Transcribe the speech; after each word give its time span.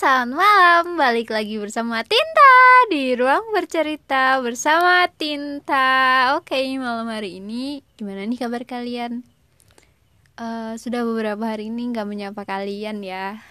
selamat 0.00 0.32
malam. 0.32 0.84
Balik 0.96 1.28
lagi 1.28 1.60
bersama 1.60 2.00
Tinta 2.00 2.52
Di 2.88 3.12
ruang 3.20 3.52
bercerita 3.52 4.40
bersama 4.40 5.04
Tinta. 5.12 6.32
Oke, 6.40 6.56
malam 6.80 7.04
hari 7.12 7.36
ini 7.36 7.84
Gimana 8.00 8.24
nih 8.24 8.40
kabar 8.40 8.64
kalian? 8.64 9.20
Uh, 10.40 10.72
sudah 10.80 11.04
beberapa 11.04 11.44
hari 11.44 11.68
ini 11.68 11.92
gak 11.92 12.08
menyapa 12.08 12.48
kalian 12.48 13.04
ya. 13.04 13.44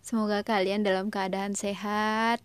Semoga 0.00 0.40
kalian 0.40 0.88
dalam 0.88 1.12
keadaan 1.12 1.52
sehat. 1.52 2.40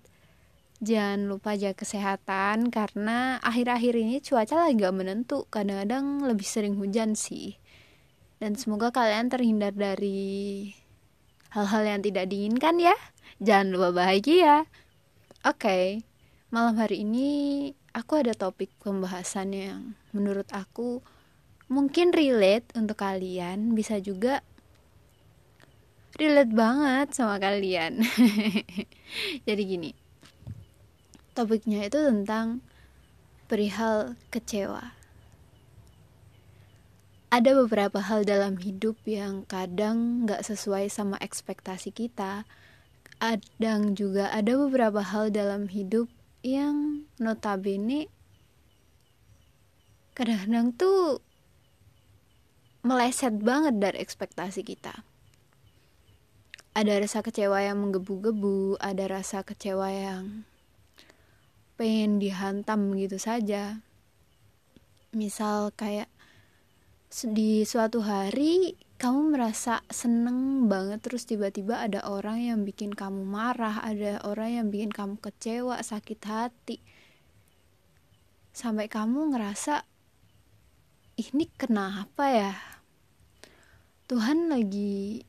Jangan 0.83 1.31
lupa 1.31 1.55
jaga 1.55 1.79
kesehatan 1.79 2.75
Karena 2.75 3.39
akhir-akhir 3.39 4.03
ini 4.03 4.19
cuaca 4.19 4.67
lagi 4.67 4.83
gak 4.83 4.91
menentu. 4.91 5.47
Kadang-kadang 5.47 6.27
lebih 6.27 6.43
sering 6.43 6.75
hujan 6.75 7.15
sih. 7.15 7.55
Dan 8.43 8.59
semoga 8.59 8.91
kalian 8.91 9.31
terhindar 9.31 9.71
dari 9.71 10.75
hal-hal 11.53 11.83
yang 11.85 12.01
tidak 12.05 12.29
diinginkan 12.29 12.77
ya. 12.77 12.95
Jangan 13.41 13.73
lupa 13.73 13.89
bahagia. 14.05 14.69
Oke, 15.47 15.55
okay, 15.55 15.85
malam 16.51 16.75
hari 16.77 17.07
ini 17.07 17.29
aku 17.95 18.19
ada 18.19 18.35
topik 18.35 18.69
pembahasan 18.83 19.55
yang 19.55 19.79
menurut 20.11 20.49
aku 20.51 21.01
mungkin 21.71 22.11
relate 22.11 22.67
untuk 22.75 22.99
kalian, 22.99 23.73
bisa 23.73 23.97
juga 24.03 24.43
relate 26.19 26.51
banget 26.51 27.07
sama 27.15 27.39
kalian. 27.39 28.03
Jadi 29.47 29.61
gini, 29.63 29.91
topiknya 31.31 31.87
itu 31.87 32.03
tentang 32.03 32.59
perihal 33.47 34.19
kecewa 34.29 34.98
ada 37.29 37.53
beberapa 37.53 38.01
hal 38.01 38.25
dalam 38.25 38.57
hidup 38.57 38.97
yang 39.05 39.45
kadang 39.45 40.25
nggak 40.25 40.41
sesuai 40.41 40.89
sama 40.89 41.13
ekspektasi 41.21 41.93
kita. 41.93 42.49
Kadang 43.21 43.93
juga 43.93 44.33
ada 44.33 44.57
beberapa 44.57 45.05
hal 45.05 45.29
dalam 45.29 45.69
hidup 45.69 46.09
yang 46.41 47.05
notabene 47.21 48.09
kadang-kadang 50.17 50.75
tuh 50.75 51.21
meleset 52.83 53.37
banget 53.39 53.77
dari 53.77 54.01
ekspektasi 54.01 54.65
kita. 54.65 55.05
Ada 56.73 56.99
rasa 56.99 57.21
kecewa 57.21 57.61
yang 57.61 57.77
menggebu-gebu, 57.79 58.81
ada 58.81 59.05
rasa 59.05 59.45
kecewa 59.45 59.91
yang 59.93 60.47
pengen 61.77 62.17
dihantam 62.17 62.97
gitu 62.97 63.15
saja. 63.15 63.83
Misal 65.13 65.71
kayak 65.75 66.11
di 67.09 67.65
suatu 67.65 68.05
hari 68.05 68.77
kamu 69.01 69.33
merasa 69.33 69.81
seneng 69.89 70.69
banget 70.69 71.01
terus 71.01 71.25
tiba-tiba 71.25 71.81
ada 71.81 72.05
orang 72.05 72.37
yang 72.37 72.59
bikin 72.61 72.93
kamu 72.93 73.25
marah 73.25 73.81
ada 73.81 74.21
orang 74.21 74.61
yang 74.61 74.67
bikin 74.69 74.93
kamu 74.93 75.17
kecewa 75.17 75.81
sakit 75.81 76.21
hati. 76.29 76.77
Sampai 78.53 78.85
kamu 78.85 79.33
ngerasa 79.33 79.81
ini 81.17 81.49
kenapa 81.57 82.29
ya? 82.29 82.53
Tuhan 84.05 84.53
lagi 84.53 85.25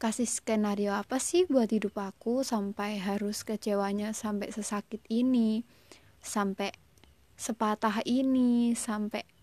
kasih 0.00 0.30
skenario 0.30 0.96
apa 0.96 1.20
sih 1.20 1.44
buat 1.44 1.68
hidup 1.68 1.98
aku 2.00 2.40
sampai 2.46 2.96
harus 2.96 3.44
kecewanya 3.44 4.16
sampai 4.16 4.54
sesakit 4.54 5.04
ini 5.12 5.66
sampai 6.22 6.70
sepatah 7.34 8.06
ini 8.06 8.78
sampai 8.78 9.37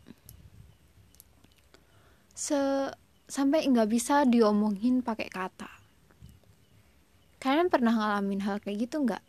se 2.35 2.91
sampai 3.31 3.63
nggak 3.63 3.87
bisa 3.87 4.27
diomongin 4.27 4.99
pakai 4.99 5.31
kata. 5.31 5.71
Kalian 7.39 7.71
pernah 7.71 7.95
ngalamin 7.95 8.43
hal 8.43 8.59
kayak 8.59 8.85
gitu 8.85 9.07
nggak? 9.07 9.23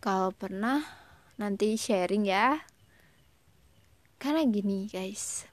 Kalau 0.00 0.32
pernah 0.32 0.80
nanti 1.36 1.76
sharing 1.76 2.24
ya. 2.24 2.64
Karena 4.16 4.40
gini 4.48 4.88
guys. 4.88 5.44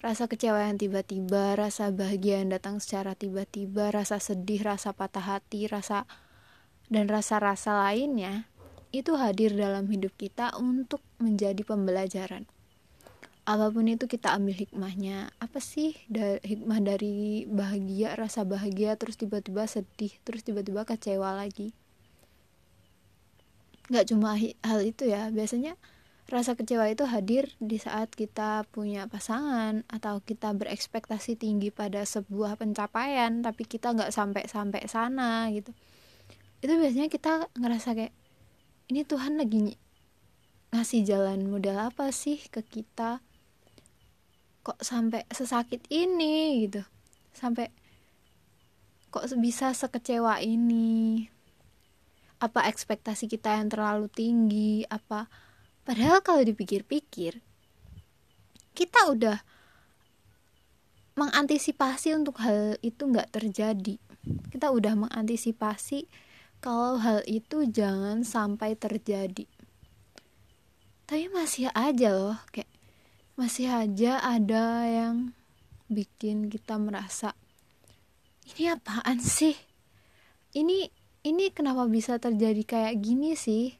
Rasa 0.00 0.24
kecewa 0.24 0.64
yang 0.64 0.80
tiba-tiba 0.80 1.52
rasa 1.58 1.92
bahagia 1.92 2.40
yang 2.40 2.56
datang 2.56 2.80
secara 2.80 3.12
tiba-tiba 3.12 3.92
rasa 3.92 4.16
sedih 4.16 4.64
rasa 4.64 4.96
patah 4.96 5.24
hati 5.24 5.68
rasa 5.68 6.08
dan 6.86 7.10
rasa-rasa 7.10 7.74
lainnya 7.90 8.46
itu 8.94 9.18
hadir 9.18 9.52
dalam 9.52 9.90
hidup 9.90 10.14
kita 10.14 10.54
untuk 10.56 11.02
menjadi 11.18 11.58
pembelajaran 11.66 12.46
apa 13.46 13.70
pun 13.70 13.86
itu 13.86 14.10
kita 14.10 14.34
ambil 14.34 14.58
hikmahnya. 14.58 15.30
Apa 15.38 15.62
sih 15.62 15.94
da 16.10 16.42
hikmah 16.42 16.82
dari 16.82 17.46
bahagia 17.46 18.18
rasa 18.18 18.42
bahagia 18.42 18.98
terus 18.98 19.14
tiba-tiba 19.14 19.70
sedih 19.70 20.10
terus 20.26 20.42
tiba-tiba 20.42 20.82
kecewa 20.82 21.30
lagi? 21.38 21.70
Nggak 23.86 24.10
cuma 24.10 24.34
hal 24.34 24.80
itu 24.82 25.06
ya. 25.06 25.30
Biasanya 25.30 25.78
rasa 26.26 26.58
kecewa 26.58 26.90
itu 26.90 27.06
hadir 27.06 27.54
di 27.62 27.78
saat 27.78 28.10
kita 28.10 28.66
punya 28.74 29.06
pasangan 29.06 29.86
atau 29.86 30.18
kita 30.18 30.50
berekspektasi 30.50 31.38
tinggi 31.38 31.70
pada 31.70 32.02
sebuah 32.02 32.58
pencapaian 32.58 33.46
tapi 33.46 33.62
kita 33.62 33.94
nggak 33.94 34.10
sampai 34.10 34.42
sampai 34.50 34.82
sana 34.90 35.46
gitu. 35.54 35.70
Itu 36.66 36.74
biasanya 36.74 37.06
kita 37.06 37.46
ngerasa 37.54 37.94
kayak 37.94 38.14
ini 38.90 39.06
Tuhan 39.06 39.38
lagi 39.38 39.78
ngasih 40.74 41.06
jalan 41.06 41.46
model 41.46 41.78
apa 41.78 42.10
sih 42.10 42.42
ke 42.50 42.66
kita 42.66 43.22
kok 44.66 44.82
sampai 44.82 45.22
sesakit 45.30 45.86
ini 45.94 46.66
gitu. 46.66 46.82
Sampai 47.30 47.70
kok 49.14 49.30
bisa 49.38 49.70
sekecewa 49.70 50.42
ini? 50.42 51.22
Apa 52.42 52.66
ekspektasi 52.66 53.30
kita 53.30 53.54
yang 53.54 53.70
terlalu 53.70 54.10
tinggi? 54.10 54.82
Apa 54.90 55.30
padahal 55.86 56.18
kalau 56.26 56.42
dipikir-pikir 56.42 57.38
kita 58.74 59.06
udah 59.06 59.38
mengantisipasi 61.14 62.12
untuk 62.18 62.42
hal 62.42 62.74
itu 62.82 63.06
nggak 63.06 63.38
terjadi. 63.38 63.96
Kita 64.50 64.74
udah 64.74 64.98
mengantisipasi 64.98 66.10
kalau 66.58 66.98
hal 66.98 67.22
itu 67.30 67.70
jangan 67.70 68.26
sampai 68.26 68.74
terjadi. 68.74 69.46
Tapi 71.06 71.30
masih 71.30 71.70
aja 71.72 72.10
loh 72.10 72.36
kayak 72.50 72.75
masih 73.36 73.68
aja 73.68 74.16
ada 74.24 74.88
yang 74.88 75.36
bikin 75.92 76.48
kita 76.48 76.80
merasa 76.80 77.36
ini 78.46 78.72
apaan 78.72 79.20
sih? 79.20 79.52
Ini 80.56 80.88
ini 81.26 81.44
kenapa 81.52 81.84
bisa 81.84 82.16
terjadi 82.16 82.62
kayak 82.64 83.04
gini 83.04 83.36
sih? 83.36 83.76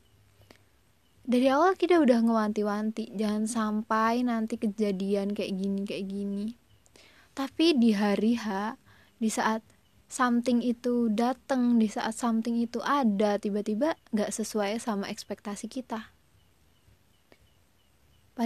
Dari 1.24 1.48
awal 1.48 1.78
kita 1.78 1.96
udah 2.02 2.20
ngewanti-wanti 2.20 3.16
jangan 3.16 3.48
sampai 3.48 4.26
nanti 4.26 4.60
kejadian 4.60 5.32
kayak 5.32 5.56
gini 5.56 5.80
kayak 5.88 6.04
gini. 6.04 6.46
Tapi 7.32 7.78
di 7.80 7.96
hari 7.96 8.36
H 8.36 8.76
di 9.16 9.32
saat 9.32 9.64
something 10.10 10.60
itu 10.60 11.08
datang 11.08 11.80
di 11.80 11.88
saat 11.88 12.12
something 12.12 12.60
itu 12.60 12.84
ada 12.84 13.40
tiba-tiba 13.40 13.96
gak 14.12 14.30
sesuai 14.30 14.78
sama 14.78 15.08
ekspektasi 15.08 15.66
kita 15.66 16.15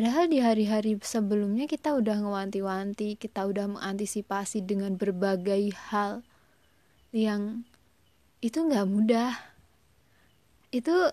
Padahal 0.00 0.32
di 0.32 0.40
hari-hari 0.40 0.96
sebelumnya 1.04 1.68
kita 1.68 1.92
udah 1.92 2.24
ngewanti-wanti, 2.24 3.20
kita 3.20 3.44
udah 3.44 3.68
mengantisipasi 3.68 4.64
dengan 4.64 4.96
berbagai 4.96 5.76
hal 5.92 6.24
yang 7.12 7.68
itu 8.40 8.64
nggak 8.64 8.88
mudah. 8.88 9.36
Itu 10.72 11.12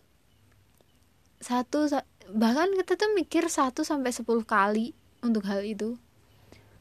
satu 1.44 1.92
bahkan 2.32 2.72
kita 2.80 2.96
tuh 2.96 3.12
mikir 3.12 3.52
satu 3.52 3.84
sampai 3.84 4.16
sepuluh 4.16 4.48
kali 4.48 4.96
untuk 5.20 5.44
hal 5.52 5.68
itu. 5.68 6.00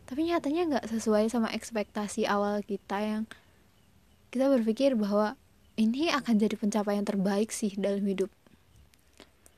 Tapi 0.06 0.30
nyatanya 0.30 0.62
nggak 0.78 0.86
sesuai 0.86 1.26
sama 1.26 1.50
ekspektasi 1.50 2.22
awal 2.30 2.62
kita 2.62 3.02
yang 3.02 3.22
kita 4.30 4.46
berpikir 4.46 4.94
bahwa 4.94 5.34
ini 5.74 6.14
akan 6.14 6.38
jadi 6.38 6.54
pencapaian 6.54 7.02
terbaik 7.02 7.50
sih 7.50 7.74
dalam 7.74 8.06
hidup 8.06 8.30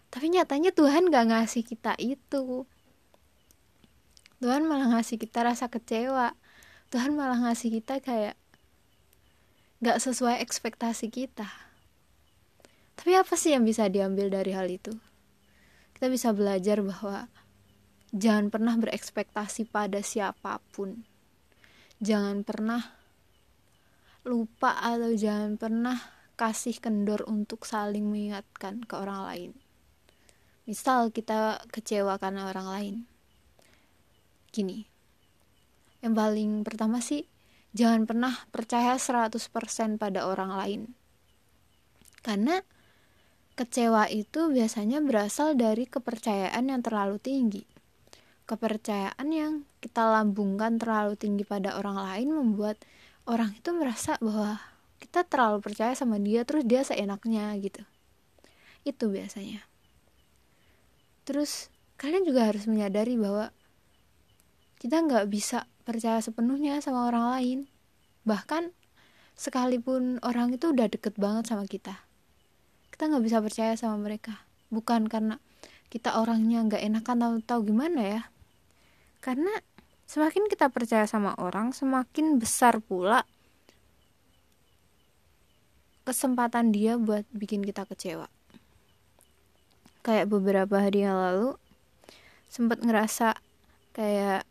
tapi 0.09 0.33
nyatanya 0.33 0.73
Tuhan 0.73 1.13
gak 1.13 1.29
ngasih 1.29 1.63
kita 1.69 1.93
itu. 2.01 2.65
Tuhan 4.41 4.65
malah 4.65 4.97
ngasih 4.97 5.21
kita 5.21 5.45
rasa 5.45 5.69
kecewa. 5.69 6.33
Tuhan 6.89 7.13
malah 7.13 7.37
ngasih 7.45 7.69
kita 7.69 8.01
kayak 8.01 8.33
gak 9.85 9.99
sesuai 10.01 10.41
ekspektasi 10.41 11.13
kita. 11.13 11.49
Tapi 12.97 13.13
apa 13.15 13.37
sih 13.37 13.53
yang 13.53 13.69
bisa 13.69 13.87
diambil 13.93 14.33
dari 14.33 14.57
hal 14.57 14.67
itu? 14.73 14.97
Kita 15.93 16.09
bisa 16.09 16.33
belajar 16.33 16.81
bahwa 16.81 17.29
jangan 18.11 18.49
pernah 18.49 18.75
berekspektasi 18.81 19.69
pada 19.69 20.01
siapa 20.01 20.57
pun. 20.73 21.05
Jangan 22.01 22.49
pernah 22.49 22.81
lupa 24.25 24.81
atau 24.81 25.13
jangan 25.13 25.61
pernah 25.61 25.99
kasih 26.39 26.81
kendor 26.81 27.29
untuk 27.29 27.69
saling 27.69 28.09
mengingatkan 28.09 28.87
ke 28.87 28.95
orang 28.95 29.21
lain 29.27 29.53
misal 30.69 31.09
kita 31.09 31.65
kecewa 31.73 32.21
karena 32.21 32.53
orang 32.53 32.69
lain. 32.69 32.95
Gini 34.53 34.99
yang 35.99 36.15
paling 36.15 36.63
pertama 36.63 37.03
sih 37.03 37.27
jangan 37.75 38.07
pernah 38.07 38.35
percaya 38.55 38.95
100% 38.95 39.99
pada 39.99 40.31
orang 40.31 40.51
lain. 40.55 40.81
Karena 42.23 42.63
kecewa 43.59 44.07
itu 44.11 44.51
biasanya 44.51 45.03
berasal 45.03 45.59
dari 45.59 45.87
kepercayaan 45.91 46.71
yang 46.71 46.81
terlalu 46.83 47.19
tinggi. 47.19 47.63
Kepercayaan 48.49 49.29
yang 49.29 49.53
kita 49.83 50.09
lambungkan 50.09 50.81
terlalu 50.81 51.19
tinggi 51.19 51.45
pada 51.45 51.77
orang 51.77 51.99
lain 52.01 52.33
membuat 52.33 52.81
orang 53.29 53.53
itu 53.53 53.75
merasa 53.77 54.17
bahwa 54.25 54.63
kita 54.99 55.27
terlalu 55.27 55.61
percaya 55.63 55.93
sama 55.93 56.17
dia 56.17 56.43
terus 56.49 56.65
dia 56.65 56.81
seenaknya 56.83 57.53
gitu. 57.61 57.85
Itu 58.87 59.13
biasanya 59.13 59.68
terus 61.29 61.69
kalian 62.01 62.25
juga 62.25 62.49
harus 62.49 62.65
menyadari 62.65 63.21
bahwa 63.21 63.53
kita 64.81 65.05
nggak 65.05 65.29
bisa 65.29 65.69
percaya 65.85 66.25
sepenuhnya 66.25 66.81
sama 66.81 67.05
orang 67.05 67.37
lain. 67.37 67.59
Bahkan 68.25 68.73
sekalipun 69.37 70.25
orang 70.25 70.57
itu 70.57 70.73
udah 70.73 70.89
deket 70.89 71.21
banget 71.21 71.53
sama 71.53 71.69
kita 71.69 72.09
kita 72.99 73.15
nggak 73.15 73.31
bisa 73.31 73.39
percaya 73.39 73.79
sama 73.79 73.95
mereka. 73.95 74.43
Bukan 74.75 75.07
karena 75.07 75.39
kita 75.87 76.19
orangnya 76.19 76.67
nggak 76.67 76.83
enakan 76.83 77.19
atau 77.23 77.39
tahu 77.47 77.71
gimana 77.71 78.03
ya. 78.03 78.23
Karena 79.23 79.55
semakin 80.11 80.51
kita 80.51 80.67
percaya 80.67 81.07
sama 81.07 81.39
orang 81.39 81.71
semakin 81.71 82.43
besar 82.43 82.83
pula 82.83 83.23
kesempatan 86.03 86.75
dia 86.75 86.99
buat 86.99 87.23
bikin 87.31 87.63
kita 87.63 87.87
kecewa 87.87 88.27
kayak 90.09 90.33
beberapa 90.33 90.81
hari 90.81 91.05
yang 91.05 91.21
lalu 91.21 91.53
sempat 92.49 92.81
ngerasa 92.81 93.37
kayak 93.93 94.49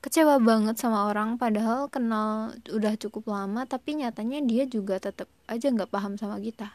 kecewa 0.00 0.40
banget 0.40 0.80
sama 0.80 1.12
orang 1.12 1.36
padahal 1.36 1.92
kenal 1.92 2.56
udah 2.72 2.96
cukup 2.96 3.28
lama 3.28 3.68
tapi 3.68 4.00
nyatanya 4.00 4.40
dia 4.40 4.64
juga 4.64 4.96
tetap 4.96 5.28
aja 5.44 5.68
nggak 5.68 5.92
paham 5.92 6.16
sama 6.16 6.40
kita. 6.40 6.72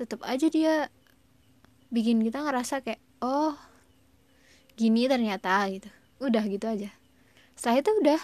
Tetap 0.00 0.24
aja 0.24 0.48
dia 0.48 0.88
bikin 1.92 2.24
kita 2.24 2.48
ngerasa 2.48 2.80
kayak 2.80 3.04
oh 3.20 3.60
gini 4.80 5.04
ternyata 5.04 5.68
gitu. 5.68 5.92
Udah 6.16 6.48
gitu 6.48 6.64
aja. 6.64 6.96
Setelah 7.52 7.76
itu 7.84 7.90
udah 8.00 8.20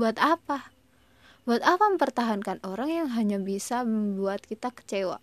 buat 0.00 0.16
apa? 0.16 0.72
Buat 1.44 1.60
apa 1.60 1.92
mempertahankan 1.92 2.64
orang 2.64 2.88
yang 2.88 3.08
hanya 3.12 3.36
bisa 3.36 3.84
membuat 3.84 4.48
kita 4.48 4.72
kecewa? 4.72 5.20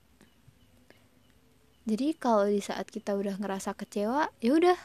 Jadi 1.90 2.14
kalau 2.14 2.46
di 2.46 2.62
saat 2.62 2.86
kita 2.86 3.18
udah 3.18 3.42
ngerasa 3.42 3.74
kecewa, 3.74 4.30
ya 4.38 4.52
udah. 4.54 4.78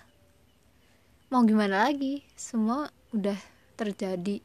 Mau 1.28 1.44
gimana 1.44 1.84
lagi? 1.84 2.24
Semua 2.32 2.88
udah 3.12 3.36
terjadi. 3.76 4.40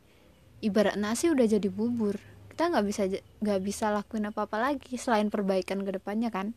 Ibarat 0.59 0.99
nasi 0.99 1.31
udah 1.31 1.47
jadi 1.47 1.71
bubur. 1.71 2.19
Kita 2.51 2.67
nggak 2.67 2.83
bisa 2.83 3.07
nggak 3.39 3.59
bisa 3.63 3.95
lakuin 3.95 4.27
apa-apa 4.27 4.59
lagi 4.59 4.99
selain 4.99 5.31
perbaikan 5.31 5.87
ke 5.87 5.95
depannya 5.95 6.27
kan. 6.27 6.51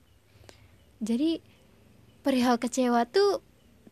Jadi 0.98 1.38
perihal 2.26 2.58
kecewa 2.58 3.06
tuh 3.06 3.38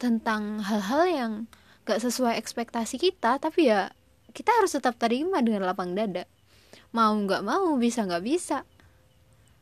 tentang 0.03 0.59
hal-hal 0.67 1.05
yang 1.07 1.33
gak 1.87 2.03
sesuai 2.03 2.39
ekspektasi 2.39 2.99
kita, 2.99 3.39
tapi 3.39 3.71
ya 3.71 3.95
kita 4.35 4.51
harus 4.59 4.75
tetap 4.75 4.99
terima 4.99 5.43
dengan 5.43 5.63
lapang 5.63 5.95
dada 5.95 6.27
mau 6.91 7.15
nggak 7.15 7.43
mau 7.47 7.79
bisa 7.79 8.03
nggak 8.03 8.25
bisa 8.27 8.67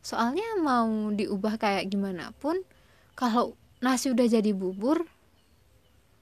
soalnya 0.08 0.56
mau 0.56 1.12
diubah 1.12 1.60
kayak 1.60 1.92
gimana 1.92 2.32
pun 2.40 2.64
kalau 3.12 3.52
nasi 3.84 4.08
udah 4.08 4.24
jadi 4.24 4.56
bubur 4.56 5.04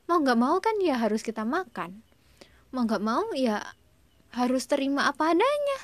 mau 0.06 0.22
nggak 0.22 0.38
mau 0.38 0.56
kan 0.62 0.78
ya 0.78 0.98
harus 0.98 1.22
kita 1.22 1.42
makan. 1.42 2.02
Mau 2.70 2.86
nggak 2.86 3.02
mau 3.02 3.26
ya 3.34 3.62
harus 4.34 4.64
terima 4.70 5.10
apa 5.10 5.34
adanya. 5.34 5.78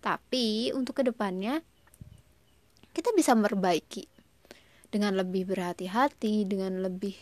Tapi 0.00 0.72
untuk 0.72 1.00
ke 1.00 1.02
depannya 1.04 1.60
kita 2.96 3.12
bisa 3.12 3.36
memperbaiki 3.36 4.08
dengan 4.88 5.20
lebih 5.20 5.44
berhati-hati 5.44 6.48
dengan 6.48 6.80
lebih 6.80 7.14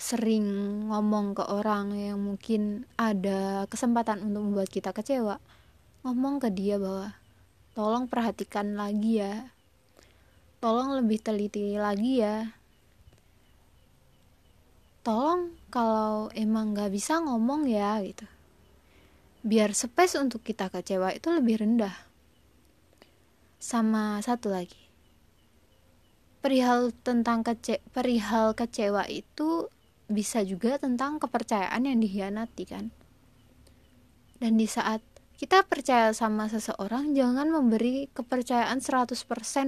sering 0.00 0.44
ngomong 0.90 1.36
ke 1.38 1.44
orang 1.46 1.94
yang 1.94 2.18
mungkin 2.18 2.88
ada 2.98 3.68
kesempatan 3.68 4.24
untuk 4.24 4.40
membuat 4.50 4.68
kita 4.72 4.90
kecewa. 4.96 5.36
Ngomong 6.02 6.42
ke 6.42 6.48
dia 6.50 6.80
bahwa 6.80 7.14
tolong 7.72 8.08
perhatikan 8.08 8.76
lagi 8.76 9.20
ya. 9.20 9.52
Tolong 10.62 11.02
lebih 11.02 11.18
teliti 11.18 11.74
lagi 11.74 12.22
ya. 12.22 12.54
Tolong 15.02 15.50
kalau 15.72 16.30
emang 16.36 16.78
gak 16.78 16.94
bisa 16.94 17.18
ngomong 17.18 17.66
ya 17.66 17.98
gitu. 18.06 18.28
Biar 19.42 19.74
space 19.74 20.14
untuk 20.22 20.46
kita 20.46 20.70
kecewa 20.70 21.10
itu 21.10 21.34
lebih 21.34 21.58
rendah. 21.58 21.96
Sama 23.58 24.22
satu 24.22 24.54
lagi. 24.54 24.78
Perihal 26.38 26.94
tentang 27.02 27.42
kece 27.42 27.82
perihal 27.90 28.54
kecewa 28.54 29.06
itu 29.10 29.66
bisa 30.06 30.42
juga 30.46 30.78
tentang 30.78 31.18
kepercayaan 31.18 31.82
yang 31.86 31.98
dihianati 31.98 32.64
kan? 32.66 32.94
Dan 34.38 34.58
di 34.58 34.66
saat 34.66 35.02
kita 35.42 35.66
percaya 35.66 36.14
sama 36.14 36.46
seseorang 36.46 37.18
jangan 37.18 37.50
memberi 37.50 38.06
kepercayaan 38.14 38.78
100% 38.78 39.18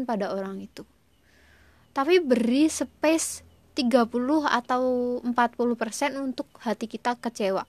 pada 0.06 0.30
orang 0.30 0.62
itu 0.62 0.86
tapi 1.90 2.22
beri 2.22 2.70
space 2.70 3.42
30 3.74 4.06
atau 4.46 4.82
40% 5.26 5.34
untuk 6.22 6.46
hati 6.62 6.86
kita 6.86 7.18
kecewa 7.18 7.66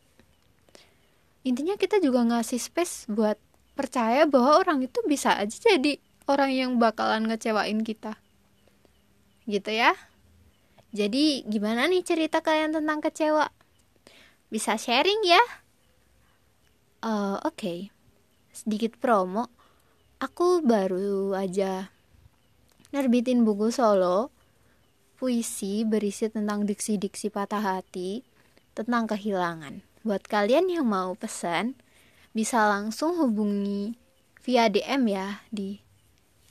intinya 1.42 1.74
kita 1.82 1.98
juga 1.98 2.22
ngasih 2.22 2.62
space 2.62 3.10
buat 3.10 3.42
percaya 3.74 4.30
bahwa 4.30 4.62
orang 4.62 4.86
itu 4.86 5.02
bisa 5.10 5.34
aja 5.34 5.58
jadi 5.58 5.98
orang 6.30 6.54
yang 6.54 6.72
bakalan 6.78 7.26
ngecewain 7.26 7.82
kita 7.82 8.22
gitu 9.50 9.74
ya 9.74 9.98
jadi 10.96 11.44
gimana 11.44 11.92
nih 11.92 12.08
cerita 12.08 12.40
kalian 12.40 12.72
tentang 12.72 13.04
kecewa? 13.04 13.52
Bisa 14.48 14.80
sharing 14.80 15.28
ya? 15.28 15.44
Uh, 17.04 17.36
Oke, 17.44 17.52
okay. 17.52 17.80
Sedikit 18.56 18.96
promo. 18.96 19.52
Aku 20.24 20.64
baru 20.64 21.36
aja 21.36 21.92
nerbitin 22.96 23.44
buku 23.44 23.76
solo 23.76 24.32
puisi 25.20 25.84
berisi 25.84 26.32
tentang 26.32 26.64
diksi-diksi 26.64 27.28
patah 27.28 27.60
hati 27.60 28.24
tentang 28.72 29.12
kehilangan. 29.12 29.84
Buat 30.08 30.24
kalian 30.32 30.72
yang 30.72 30.88
mau 30.88 31.16
pesan, 31.20 31.76
bisa 32.32 32.68
langsung 32.72 33.20
hubungi 33.20 33.96
via 34.44 34.72
DM 34.72 35.12
ya 35.12 35.44
di 35.52 35.80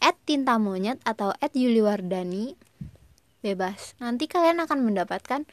@tintamonyet 0.00 1.00
atau 1.05 1.33
@yuliwardani 1.40 2.57
bebas. 3.45 3.97
Nanti 4.00 4.28
kalian 4.28 4.64
akan 4.64 4.85
mendapatkan 4.85 5.45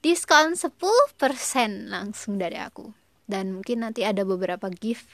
diskon 0.00 0.56
10% 0.56 1.92
langsung 1.92 2.40
dari 2.40 2.56
aku. 2.56 2.92
Dan 3.30 3.54
mungkin 3.54 3.86
nanti 3.86 4.02
ada 4.02 4.26
beberapa 4.26 4.66
gift 4.72 5.06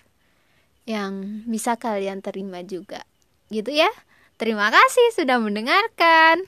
yang 0.86 1.44
bisa 1.44 1.76
kalian 1.76 2.22
terima 2.22 2.62
juga. 2.62 3.04
Gitu 3.50 3.74
ya. 3.74 3.90
Terima 4.36 4.72
kasih 4.72 5.06
sudah 5.16 5.36
mendengarkan. 5.42 6.44